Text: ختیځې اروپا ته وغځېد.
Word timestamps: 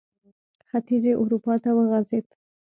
ختیځې 0.69 1.11
اروپا 1.21 1.53
ته 1.63 1.69
وغځېد. 1.77 2.25